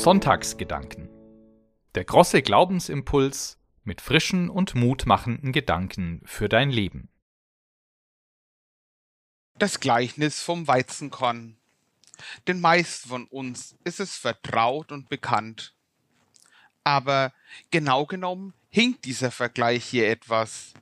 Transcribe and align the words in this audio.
Sonntagsgedanken. 0.00 1.08
Der 1.94 2.04
große 2.04 2.42
Glaubensimpuls 2.42 3.58
mit 3.84 4.00
frischen 4.00 4.48
und 4.48 4.74
mutmachenden 4.74 5.52
Gedanken 5.52 6.22
für 6.24 6.48
dein 6.48 6.70
Leben. 6.70 7.10
Das 9.58 9.80
Gleichnis 9.80 10.40
vom 10.40 10.68
Weizenkorn. 10.68 11.58
Den 12.48 12.60
meisten 12.60 13.08
von 13.08 13.26
uns 13.26 13.76
ist 13.84 14.00
es 14.00 14.16
vertraut 14.16 14.92
und 14.92 15.08
bekannt. 15.08 15.74
Aber 16.82 17.34
genau 17.70 18.06
genommen 18.06 18.54
hinkt 18.70 19.04
dieser 19.04 19.30
Vergleich 19.30 19.84
hier 19.84 20.08
etwas. 20.08 20.72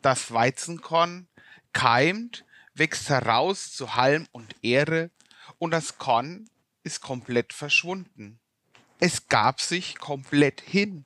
Das 0.00 0.32
Weizenkorn 0.32 1.28
keimt, 1.72 2.44
wächst 2.74 3.08
heraus 3.08 3.72
zu 3.72 3.94
Halm 3.96 4.26
und 4.32 4.54
Ehre 4.62 5.10
und 5.58 5.72
das 5.72 5.98
Korn 5.98 6.48
ist 6.84 7.00
komplett 7.00 7.52
verschwunden. 7.52 8.40
Es 8.98 9.28
gab 9.28 9.60
sich 9.60 9.98
komplett 9.98 10.60
hin. 10.60 11.04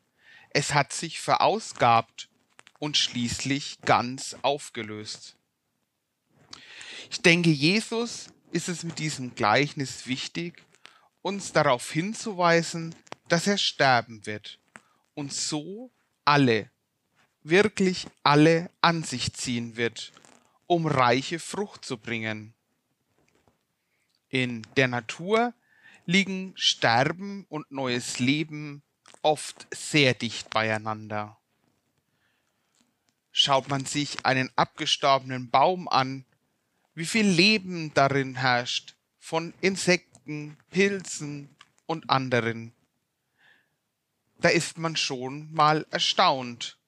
Es 0.50 0.74
hat 0.74 0.92
sich 0.92 1.20
verausgabt 1.20 2.28
und 2.78 2.96
schließlich 2.96 3.78
ganz 3.82 4.36
aufgelöst. 4.42 5.36
Ich 7.10 7.22
denke, 7.22 7.50
Jesus 7.50 8.28
ist 8.52 8.68
es 8.68 8.82
mit 8.82 8.98
diesem 8.98 9.34
Gleichnis 9.34 10.06
wichtig, 10.06 10.62
uns 11.22 11.52
darauf 11.52 11.90
hinzuweisen, 11.90 12.94
dass 13.28 13.46
er 13.46 13.58
sterben 13.58 14.24
wird 14.26 14.58
und 15.14 15.32
so 15.32 15.90
alle, 16.26 16.70
wirklich 17.42 18.06
alle 18.22 18.70
an 18.82 19.02
sich 19.04 19.32
ziehen 19.32 19.76
wird, 19.76 20.12
um 20.66 20.86
reiche 20.86 21.38
Frucht 21.38 21.84
zu 21.84 21.96
bringen. 21.96 22.54
In 24.28 24.66
der 24.76 24.88
Natur 24.88 25.54
liegen 26.04 26.52
Sterben 26.56 27.46
und 27.48 27.70
neues 27.70 28.18
Leben 28.18 28.82
oft 29.22 29.66
sehr 29.74 30.14
dicht 30.14 30.50
beieinander. 30.50 31.38
Schaut 33.30 33.68
man 33.68 33.84
sich 33.84 34.24
einen 34.24 34.50
abgestorbenen 34.56 35.50
Baum 35.50 35.88
an, 35.88 36.24
wie 36.94 37.06
viel 37.06 37.26
Leben 37.26 37.92
darin 37.94 38.36
herrscht 38.36 38.96
von 39.18 39.52
Insekten, 39.60 40.56
Pilzen 40.70 41.54
und 41.86 42.08
anderen, 42.08 42.72
da 44.38 44.48
ist 44.48 44.78
man 44.78 44.96
schon 44.96 45.52
mal 45.52 45.86
erstaunt, 45.90 46.78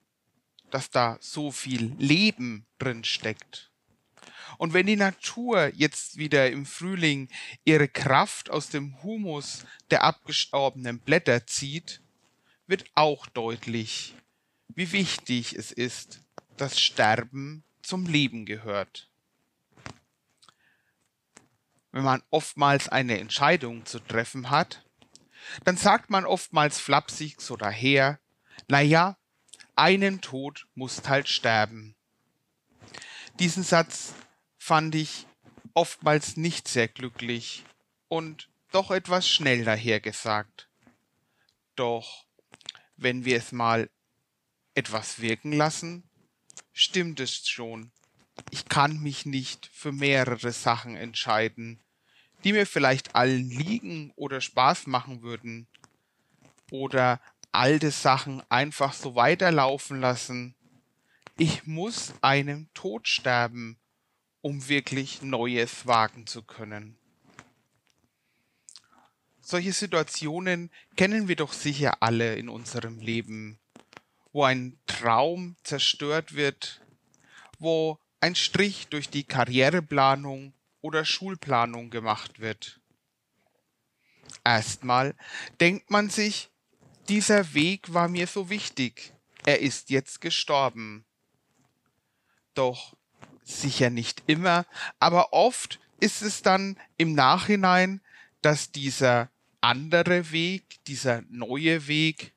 dass 0.70 0.90
da 0.90 1.18
so 1.20 1.50
viel 1.50 1.94
Leben 1.98 2.66
drin 2.78 3.04
steckt. 3.04 3.70
Und 4.58 4.72
wenn 4.72 4.86
die 4.86 4.96
Natur 4.96 5.72
jetzt 5.74 6.16
wieder 6.16 6.50
im 6.50 6.66
Frühling 6.66 7.28
ihre 7.64 7.88
Kraft 7.88 8.50
aus 8.50 8.68
dem 8.70 9.02
Humus 9.02 9.64
der 9.90 10.02
abgestorbenen 10.02 10.98
Blätter 10.98 11.46
zieht, 11.46 12.02
wird 12.66 12.84
auch 12.94 13.26
deutlich, 13.26 14.14
wie 14.68 14.92
wichtig 14.92 15.54
es 15.54 15.70
ist, 15.72 16.20
dass 16.56 16.80
Sterben 16.80 17.62
zum 17.82 18.06
Leben 18.06 18.46
gehört. 18.46 19.08
Wenn 21.92 22.04
man 22.04 22.22
oftmals 22.30 22.88
eine 22.88 23.18
Entscheidung 23.18 23.86
zu 23.86 24.00
treffen 24.00 24.50
hat, 24.50 24.84
dann 25.64 25.76
sagt 25.76 26.10
man 26.10 26.24
oftmals 26.24 26.80
flapsig 26.80 27.40
so 27.40 27.56
daher, 27.56 28.20
na 28.68 28.80
ja, 28.80 29.16
einen 29.76 30.20
Tod 30.20 30.66
muss 30.74 31.08
halt 31.08 31.28
sterben. 31.28 31.94
Diesen 33.38 33.62
Satz 33.62 34.14
fand 34.58 34.94
ich 34.94 35.26
oftmals 35.74 36.36
nicht 36.36 36.66
sehr 36.66 36.88
glücklich 36.88 37.64
und 38.08 38.48
doch 38.72 38.90
etwas 38.90 39.28
schnell 39.28 39.64
dahergesagt. 39.64 40.68
Doch 41.76 42.26
wenn 42.96 43.24
wir 43.24 43.36
es 43.36 43.52
mal 43.52 43.88
etwas 44.74 45.20
wirken 45.20 45.52
lassen, 45.52 46.08
stimmt 46.72 47.20
es 47.20 47.48
schon. 47.48 47.92
Ich 48.50 48.66
kann 48.66 49.00
mich 49.00 49.26
nicht 49.26 49.70
für 49.72 49.92
mehrere 49.92 50.52
Sachen 50.52 50.96
entscheiden, 50.96 51.80
die 52.44 52.52
mir 52.52 52.66
vielleicht 52.66 53.14
allen 53.14 53.50
liegen 53.50 54.12
oder 54.16 54.40
Spaß 54.40 54.86
machen 54.86 55.22
würden. 55.22 55.66
Oder 56.70 57.20
alte 57.52 57.90
Sachen 57.90 58.42
einfach 58.50 58.92
so 58.92 59.14
weiterlaufen 59.14 60.00
lassen. 60.00 60.54
Ich 61.36 61.66
muss 61.66 62.12
einem 62.20 62.68
Tod 62.74 63.08
sterben, 63.08 63.78
um 64.42 64.68
wirklich 64.68 65.22
Neues 65.22 65.86
wagen 65.86 66.26
zu 66.26 66.42
können. 66.42 66.96
Solche 69.40 69.72
Situationen 69.72 70.70
kennen 70.96 71.26
wir 71.26 71.36
doch 71.36 71.54
sicher 71.54 72.02
alle 72.02 72.34
in 72.34 72.50
unserem 72.50 72.98
Leben, 72.98 73.58
wo 74.32 74.44
ein 74.44 74.78
Traum 74.86 75.56
zerstört 75.62 76.34
wird, 76.34 76.82
wo 77.58 77.98
ein 78.20 78.34
Strich 78.34 78.88
durch 78.88 79.08
die 79.08 79.24
Karriereplanung 79.24 80.52
oder 80.88 81.04
Schulplanung 81.04 81.90
gemacht 81.90 82.40
wird. 82.40 82.80
Erstmal 84.42 85.14
denkt 85.60 85.90
man 85.90 86.08
sich, 86.08 86.48
dieser 87.10 87.52
Weg 87.52 87.92
war 87.92 88.08
mir 88.08 88.26
so 88.26 88.48
wichtig, 88.48 89.12
er 89.44 89.60
ist 89.60 89.90
jetzt 89.90 90.22
gestorben. 90.22 91.04
Doch 92.54 92.96
sicher 93.44 93.90
nicht 93.90 94.22
immer, 94.26 94.64
aber 94.98 95.34
oft 95.34 95.78
ist 96.00 96.22
es 96.22 96.40
dann 96.40 96.78
im 96.96 97.14
Nachhinein, 97.14 98.00
dass 98.40 98.72
dieser 98.72 99.28
andere 99.60 100.32
Weg, 100.32 100.82
dieser 100.86 101.20
neue 101.28 101.86
Weg 101.86 102.32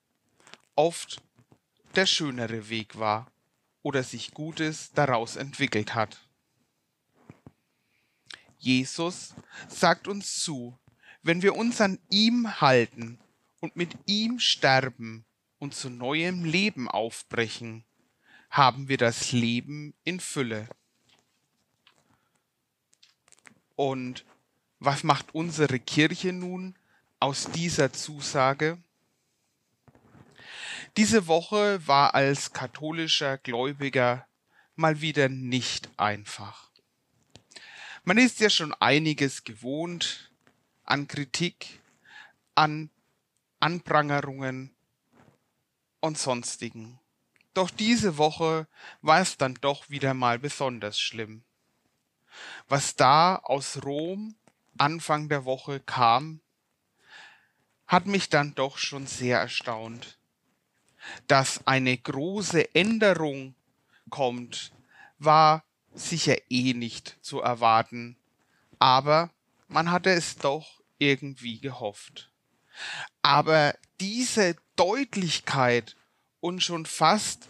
oft 0.75 1.21
der 1.95 2.05
schönere 2.05 2.67
Weg 2.67 2.99
war 2.99 3.31
oder 3.81 4.03
sich 4.03 4.33
Gutes 4.33 4.91
daraus 4.91 5.37
entwickelt 5.37 5.95
hat. 5.95 6.27
Jesus 8.61 9.33
sagt 9.67 10.07
uns 10.07 10.39
zu, 10.43 10.77
wenn 11.23 11.41
wir 11.41 11.55
uns 11.55 11.81
an 11.81 11.99
ihm 12.09 12.61
halten 12.61 13.19
und 13.59 13.75
mit 13.75 13.97
ihm 14.05 14.39
sterben 14.39 15.25
und 15.57 15.73
zu 15.73 15.89
neuem 15.89 16.45
Leben 16.45 16.87
aufbrechen, 16.87 17.83
haben 18.51 18.87
wir 18.87 18.97
das 18.97 19.31
Leben 19.31 19.95
in 20.03 20.19
Fülle. 20.19 20.67
Und 23.75 24.25
was 24.79 25.03
macht 25.03 25.33
unsere 25.33 25.79
Kirche 25.79 26.31
nun 26.31 26.75
aus 27.19 27.49
dieser 27.51 27.91
Zusage? 27.91 28.77
Diese 30.97 31.25
Woche 31.25 31.85
war 31.87 32.13
als 32.13 32.53
katholischer 32.53 33.37
Gläubiger 33.39 34.27
mal 34.75 35.01
wieder 35.01 35.29
nicht 35.29 35.89
einfach. 35.97 36.70
Man 38.03 38.17
ist 38.17 38.39
ja 38.39 38.49
schon 38.49 38.73
einiges 38.73 39.43
gewohnt 39.43 40.31
an 40.85 41.07
Kritik, 41.07 41.81
an 42.55 42.89
Anprangerungen 43.59 44.75
und 45.99 46.17
sonstigen. 46.17 46.99
Doch 47.53 47.69
diese 47.69 48.17
Woche 48.17 48.67
war 49.01 49.21
es 49.21 49.37
dann 49.37 49.53
doch 49.55 49.89
wieder 49.91 50.15
mal 50.15 50.39
besonders 50.39 50.99
schlimm. 50.99 51.43
Was 52.67 52.95
da 52.95 53.35
aus 53.35 53.83
Rom 53.83 54.35
Anfang 54.79 55.29
der 55.29 55.45
Woche 55.45 55.79
kam, 55.79 56.41
hat 57.85 58.07
mich 58.07 58.29
dann 58.29 58.55
doch 58.55 58.79
schon 58.79 59.05
sehr 59.05 59.39
erstaunt. 59.39 60.17
Dass 61.27 61.67
eine 61.67 61.95
große 61.95 62.73
Änderung 62.73 63.53
kommt, 64.09 64.71
war 65.19 65.63
sicher 65.93 66.37
eh 66.49 66.73
nicht 66.73 67.17
zu 67.21 67.41
erwarten, 67.41 68.15
aber 68.79 69.29
man 69.67 69.91
hatte 69.91 70.11
es 70.11 70.37
doch 70.37 70.81
irgendwie 70.97 71.59
gehofft. 71.59 72.31
Aber 73.21 73.75
diese 73.99 74.55
Deutlichkeit 74.75 75.95
und 76.39 76.61
schon 76.61 76.85
fast 76.85 77.47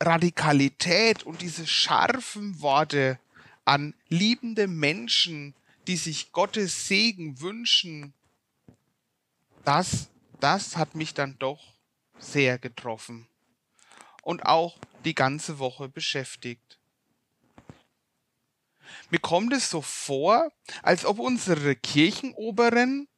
Radikalität 0.00 1.22
und 1.22 1.42
diese 1.42 1.66
scharfen 1.66 2.60
Worte 2.60 3.18
an 3.64 3.94
liebende 4.08 4.66
Menschen, 4.68 5.54
die 5.86 5.96
sich 5.96 6.32
Gottes 6.32 6.86
Segen 6.88 7.40
wünschen, 7.40 8.12
das, 9.64 10.08
das 10.40 10.76
hat 10.76 10.94
mich 10.94 11.14
dann 11.14 11.38
doch 11.38 11.74
sehr 12.18 12.58
getroffen 12.58 13.26
und 14.22 14.46
auch 14.46 14.78
die 15.04 15.14
ganze 15.14 15.58
Woche 15.58 15.88
beschäftigt. 15.88 16.78
Mir 19.10 19.18
kommt 19.18 19.52
es 19.52 19.70
so 19.70 19.82
vor, 19.82 20.50
als 20.82 21.04
ob 21.04 21.18
unsere 21.18 21.76
Kirchenoberen 21.76 23.08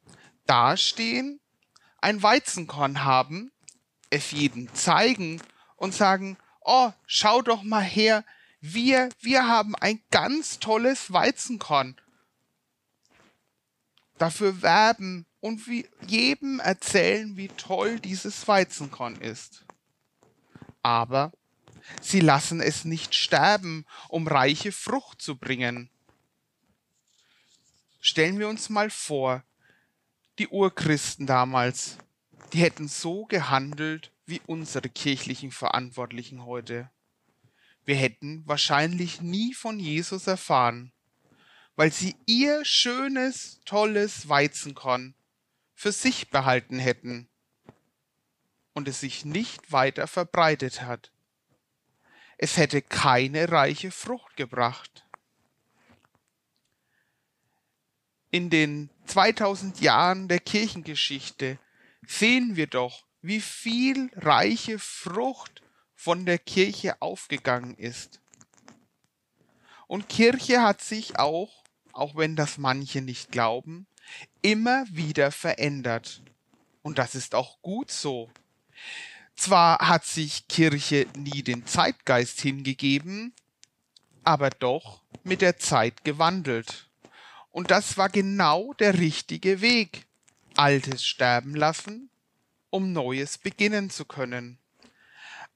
dastehen, 0.45 1.39
ein 2.01 2.21
Weizenkorn 2.23 3.03
haben, 3.03 3.51
es 4.09 4.31
jedem 4.31 4.73
zeigen 4.73 5.41
und 5.75 5.93
sagen, 5.93 6.37
oh, 6.61 6.91
schau 7.05 7.41
doch 7.41 7.63
mal 7.63 7.83
her, 7.83 8.23
wir, 8.61 9.09
wir 9.21 9.47
haben 9.47 9.75
ein 9.75 10.01
ganz 10.11 10.59
tolles 10.59 11.11
Weizenkorn. 11.13 11.99
Dafür 14.17 14.61
werben 14.61 15.25
und 15.39 15.67
wie 15.67 15.87
jedem 16.05 16.59
erzählen, 16.59 17.37
wie 17.37 17.47
toll 17.47 17.99
dieses 17.99 18.47
Weizenkorn 18.47 19.15
ist. 19.15 19.65
Aber 20.81 21.31
sie 22.01 22.19
lassen 22.19 22.61
es 22.61 22.85
nicht 22.85 23.15
sterben, 23.15 23.85
um 24.07 24.27
reiche 24.27 24.71
Frucht 24.71 25.21
zu 25.21 25.37
bringen. 25.37 25.89
Stellen 27.99 28.39
wir 28.39 28.47
uns 28.47 28.69
mal 28.69 28.89
vor, 28.89 29.43
die 30.37 30.47
Urchristen 30.47 31.27
damals, 31.27 31.97
die 32.53 32.59
hätten 32.59 32.87
so 32.87 33.25
gehandelt 33.25 34.11
wie 34.25 34.41
unsere 34.45 34.89
kirchlichen 34.89 35.51
Verantwortlichen 35.51 36.45
heute. 36.45 36.89
Wir 37.85 37.95
hätten 37.95 38.43
wahrscheinlich 38.45 39.21
nie 39.21 39.53
von 39.53 39.79
Jesus 39.79 40.27
erfahren, 40.27 40.91
weil 41.75 41.91
sie 41.91 42.15
ihr 42.25 42.63
schönes, 42.63 43.59
tolles 43.65 44.29
Weizenkorn 44.29 45.15
für 45.75 45.91
sich 45.91 46.29
behalten 46.29 46.77
hätten 46.77 47.27
und 48.73 48.87
es 48.87 48.99
sich 48.99 49.25
nicht 49.25 49.71
weiter 49.71 50.07
verbreitet 50.07 50.81
hat. 50.81 51.11
Es 52.41 52.55
hätte 52.55 52.81
keine 52.81 53.51
reiche 53.51 53.91
Frucht 53.91 54.37
gebracht. 54.37 55.05
In 58.31 58.49
den 58.49 58.89
2000 59.07 59.81
Jahren 59.81 60.29
der 60.29 60.39
Kirchengeschichte 60.39 61.59
sehen 62.07 62.55
wir 62.55 62.67
doch, 62.67 63.05
wie 63.21 63.41
viel 63.41 64.09
reiche 64.15 64.79
Frucht 64.79 65.61
von 65.95 66.25
der 66.25 66.37
Kirche 66.37 67.01
aufgegangen 67.01 67.75
ist. 67.75 68.21
Und 69.87 70.07
Kirche 70.07 70.61
hat 70.61 70.79
sich 70.79 71.19
auch, 71.19 71.65
auch 71.91 72.15
wenn 72.15 72.37
das 72.37 72.57
manche 72.57 73.01
nicht 73.01 73.33
glauben, 73.33 73.85
immer 74.41 74.85
wieder 74.87 75.33
verändert. 75.33 76.23
Und 76.83 76.99
das 76.99 77.15
ist 77.15 77.35
auch 77.35 77.61
gut 77.61 77.91
so. 77.91 78.31
Zwar 79.39 79.79
hat 79.87 80.05
sich 80.05 80.49
Kirche 80.49 81.07
nie 81.15 81.43
den 81.43 81.65
Zeitgeist 81.65 82.41
hingegeben, 82.41 83.33
aber 84.25 84.49
doch 84.49 85.01
mit 85.23 85.39
der 85.39 85.57
Zeit 85.57 86.03
gewandelt. 86.03 86.89
Und 87.49 87.71
das 87.71 87.95
war 87.95 88.09
genau 88.09 88.73
der 88.73 88.99
richtige 88.99 89.61
Weg. 89.61 90.07
Altes 90.57 91.05
sterben 91.05 91.55
lassen, 91.55 92.09
um 92.69 92.91
Neues 92.91 93.37
beginnen 93.37 93.89
zu 93.89 94.03
können. 94.03 94.57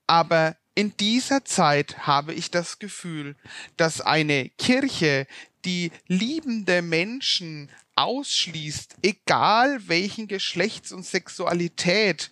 Aber 0.08 0.56
in 0.76 0.96
dieser 0.96 1.44
Zeit 1.44 2.08
habe 2.08 2.34
ich 2.34 2.52
das 2.52 2.80
Gefühl, 2.80 3.36
dass 3.76 4.00
eine 4.00 4.48
Kirche, 4.52 5.28
die 5.66 5.92
liebende 6.08 6.82
Menschen 6.82 7.70
ausschließt, 7.96 8.96
egal 9.02 9.90
welchen 9.90 10.30
Geschlechts 10.30 10.94
und 10.94 11.06
Sexualität, 11.06 12.32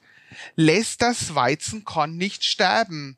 lässt 0.56 1.02
das 1.02 1.36
Weizenkorn 1.36 2.18
nicht 2.18 2.44
sterben. 2.44 3.18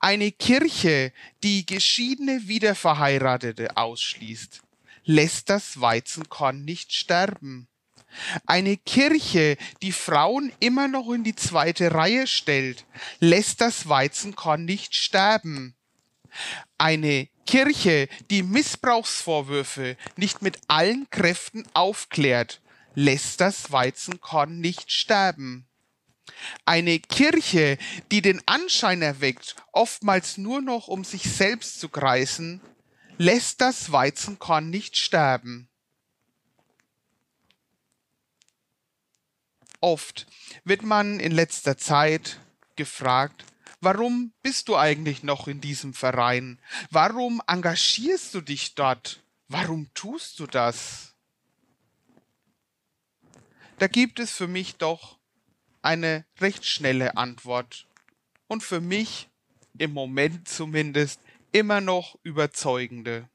Eine 0.00 0.32
Kirche, 0.32 1.12
die 1.42 1.66
geschiedene 1.66 2.48
Wiederverheiratete 2.48 3.76
ausschließt, 3.76 4.62
lässt 5.04 5.50
das 5.50 5.80
Weizenkorn 5.80 6.64
nicht 6.64 6.92
sterben. 6.92 7.68
Eine 8.46 8.76
Kirche, 8.78 9.56
die 9.82 9.92
Frauen 9.92 10.52
immer 10.60 10.88
noch 10.88 11.10
in 11.10 11.24
die 11.24 11.36
zweite 11.36 11.92
Reihe 11.92 12.26
stellt, 12.26 12.86
lässt 13.20 13.60
das 13.60 13.88
Weizenkorn 13.88 14.64
nicht 14.64 14.94
sterben. 14.94 15.74
Eine 16.78 17.28
Kirche, 17.46 18.08
die 18.30 18.42
Missbrauchsvorwürfe 18.42 19.96
nicht 20.16 20.42
mit 20.42 20.58
allen 20.68 21.08
Kräften 21.10 21.64
aufklärt, 21.74 22.60
lässt 22.94 23.40
das 23.40 23.70
Weizenkorn 23.70 24.60
nicht 24.60 24.90
sterben. 24.90 25.67
Eine 26.64 26.98
Kirche, 26.98 27.78
die 28.10 28.22
den 28.22 28.42
Anschein 28.46 29.02
erweckt, 29.02 29.56
oftmals 29.72 30.38
nur 30.38 30.60
noch 30.60 30.88
um 30.88 31.04
sich 31.04 31.22
selbst 31.22 31.80
zu 31.80 31.88
kreisen, 31.88 32.60
lässt 33.18 33.60
das 33.60 33.90
Weizenkorn 33.92 34.70
nicht 34.70 34.96
sterben. 34.96 35.68
Oft 39.80 40.26
wird 40.64 40.82
man 40.82 41.20
in 41.20 41.32
letzter 41.32 41.76
Zeit 41.76 42.40
gefragt, 42.76 43.44
warum 43.80 44.32
bist 44.42 44.68
du 44.68 44.76
eigentlich 44.76 45.22
noch 45.22 45.46
in 45.46 45.60
diesem 45.60 45.94
Verein? 45.94 46.60
Warum 46.90 47.40
engagierst 47.46 48.34
du 48.34 48.40
dich 48.40 48.74
dort? 48.74 49.22
Warum 49.46 49.92
tust 49.94 50.38
du 50.40 50.46
das? 50.46 51.14
Da 53.78 53.86
gibt 53.86 54.18
es 54.18 54.32
für 54.32 54.48
mich 54.48 54.76
doch 54.76 55.17
eine 55.82 56.24
recht 56.40 56.64
schnelle 56.64 57.16
Antwort 57.16 57.86
und 58.46 58.62
für 58.62 58.80
mich 58.80 59.28
im 59.78 59.92
Moment 59.92 60.48
zumindest 60.48 61.20
immer 61.52 61.80
noch 61.80 62.18
überzeugende. 62.22 63.28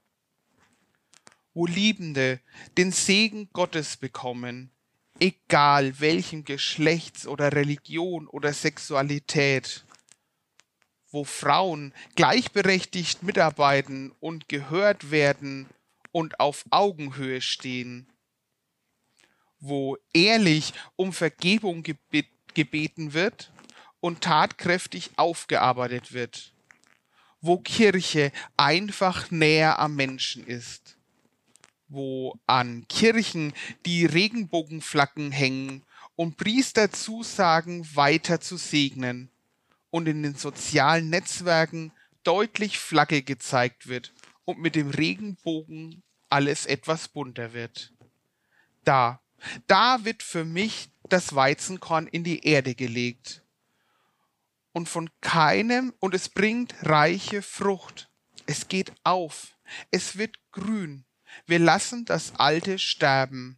Wo 1.53 1.65
Liebende 1.65 2.39
den 2.77 2.91
Segen 2.91 3.49
Gottes 3.53 3.97
bekommen, 3.97 4.71
egal 5.19 5.99
welchem 5.99 6.45
Geschlechts 6.45 7.27
oder 7.27 7.53
Religion 7.53 8.27
oder 8.27 8.53
Sexualität, 8.53 9.85
wo 11.11 11.23
Frauen 11.23 11.93
gleichberechtigt 12.15 13.21
mitarbeiten 13.21 14.11
und 14.19 14.49
gehört 14.49 15.11
werden 15.11 15.67
und 16.11 16.39
auf 16.39 16.65
Augenhöhe 16.71 17.39
stehen, 17.41 18.07
wo 19.63 19.97
ehrlich 20.13 20.73
um 20.95 21.13
Vergebung 21.13 21.83
gebeten 22.53 23.13
wird 23.13 23.51
und 23.99 24.21
tatkräftig 24.21 25.11
aufgearbeitet 25.15 26.13
wird, 26.13 26.53
wo 27.41 27.57
Kirche 27.57 28.31
einfach 28.57 29.31
näher 29.31 29.79
am 29.79 29.95
Menschen 29.95 30.45
ist 30.45 30.97
wo 31.93 32.39
an 32.47 32.87
Kirchen 32.89 33.53
die 33.85 34.05
Regenbogenflaggen 34.05 35.31
hängen 35.31 35.83
und 36.15 36.37
Priester 36.37 36.91
zusagen, 36.91 37.87
weiter 37.95 38.41
zu 38.41 38.57
segnen 38.57 39.29
und 39.89 40.07
in 40.07 40.23
den 40.23 40.35
sozialen 40.35 41.09
Netzwerken 41.09 41.91
deutlich 42.23 42.79
Flagge 42.79 43.21
gezeigt 43.21 43.87
wird 43.87 44.11
und 44.45 44.59
mit 44.59 44.75
dem 44.75 44.89
Regenbogen 44.89 46.01
alles 46.29 46.65
etwas 46.65 47.07
bunter 47.07 47.53
wird. 47.53 47.93
Da, 48.83 49.21
da 49.67 50.05
wird 50.05 50.23
für 50.23 50.45
mich 50.45 50.89
das 51.09 51.35
Weizenkorn 51.35 52.07
in 52.07 52.23
die 52.23 52.45
Erde 52.45 52.75
gelegt. 52.75 53.43
Und 54.71 54.89
von 54.89 55.09
keinem, 55.21 55.93
und 55.99 56.13
es 56.13 56.29
bringt 56.29 56.73
reiche 56.81 57.41
Frucht. 57.41 58.09
Es 58.45 58.67
geht 58.67 58.91
auf, 59.03 59.55
es 59.91 60.17
wird 60.17 60.37
grün, 60.51 61.05
wir 61.45 61.59
lassen 61.59 62.05
das 62.05 62.35
Alte 62.35 62.79
sterben. 62.79 63.57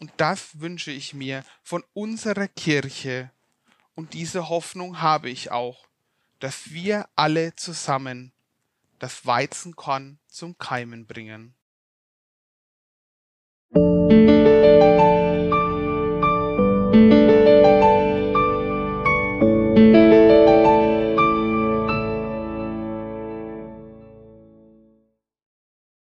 Und 0.00 0.12
das 0.16 0.60
wünsche 0.60 0.90
ich 0.90 1.12
mir 1.12 1.44
von 1.62 1.84
unserer 1.92 2.48
Kirche. 2.48 3.30
Und 3.94 4.14
diese 4.14 4.48
Hoffnung 4.48 5.00
habe 5.02 5.28
ich 5.28 5.50
auch, 5.50 5.86
dass 6.38 6.70
wir 6.70 7.08
alle 7.16 7.54
zusammen 7.54 8.32
das 8.98 9.26
Weizenkorn 9.26 10.18
zum 10.26 10.56
Keimen 10.56 11.06
bringen. 11.06 11.54
thank 14.10 14.28
you 14.28 14.39